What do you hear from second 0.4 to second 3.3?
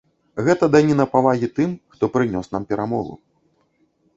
Гэта даніна павагі тым, хто прынёс нам перамогу.